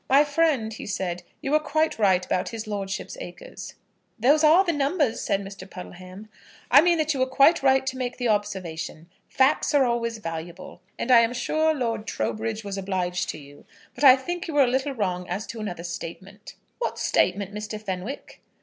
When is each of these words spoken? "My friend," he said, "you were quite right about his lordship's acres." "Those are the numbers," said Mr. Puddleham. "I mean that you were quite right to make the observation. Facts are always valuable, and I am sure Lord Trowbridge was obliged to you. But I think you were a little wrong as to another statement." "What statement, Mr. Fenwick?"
"My 0.09 0.23
friend," 0.23 0.73
he 0.73 0.87
said, 0.87 1.21
"you 1.41 1.51
were 1.51 1.59
quite 1.59 1.99
right 1.99 2.25
about 2.25 2.49
his 2.49 2.65
lordship's 2.65 3.15
acres." 3.21 3.75
"Those 4.19 4.43
are 4.43 4.63
the 4.63 4.71
numbers," 4.73 5.21
said 5.21 5.43
Mr. 5.43 5.69
Puddleham. 5.69 6.27
"I 6.71 6.81
mean 6.81 6.97
that 6.97 7.13
you 7.13 7.19
were 7.19 7.27
quite 7.27 7.61
right 7.61 7.85
to 7.85 7.97
make 7.99 8.17
the 8.17 8.27
observation. 8.27 9.11
Facts 9.27 9.75
are 9.75 9.85
always 9.85 10.17
valuable, 10.17 10.81
and 10.97 11.11
I 11.11 11.19
am 11.19 11.33
sure 11.33 11.75
Lord 11.75 12.07
Trowbridge 12.07 12.63
was 12.63 12.79
obliged 12.79 13.29
to 13.29 13.37
you. 13.37 13.63
But 13.93 14.03
I 14.03 14.15
think 14.15 14.47
you 14.47 14.55
were 14.55 14.63
a 14.63 14.67
little 14.67 14.93
wrong 14.93 15.29
as 15.29 15.45
to 15.45 15.59
another 15.59 15.83
statement." 15.83 16.55
"What 16.79 16.97
statement, 16.97 17.53
Mr. 17.53 17.79
Fenwick?" 17.79 18.41